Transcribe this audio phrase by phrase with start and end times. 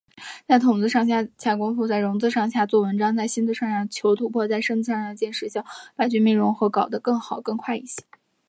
[0.47, 5.63] 在“统”字上下功夫，在“融”字上做文章，在“新”字上求突破，在“深”字上见实效，
[5.95, 8.01] 把军民融合搞得更好一些、更快一些。